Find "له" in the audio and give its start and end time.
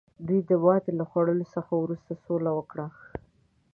0.99-1.05